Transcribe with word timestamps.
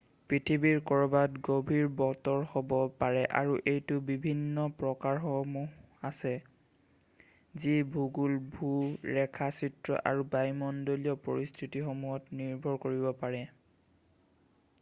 পৃথিৱীৰ 0.31 0.77
ক'ৰবাত 0.91 1.41
গম্ভীৰ 1.47 1.89
বতৰ 1.97 2.45
হ'ব 2.53 2.71
পাৰে 3.03 3.19
আৰু 3.41 3.57
এইটোৰ 3.73 3.99
বিভিন্ন 4.07 4.63
প্ৰকাৰসমূহ 4.79 6.07
আছে 6.11 6.33
যি 7.65 7.75
ভূগোল 7.97 8.39
ভূ-ৰেখাচিত্ৰ 8.55 10.01
আৰু 10.13 10.25
বায়ুমণ্ডলীয় 10.37 11.19
পৰিস্থতিসমূহত 11.29 12.39
নিৰ্ভৰ 12.41 12.81
কৰিব 12.87 13.09
পাৰে৷ 13.25 13.47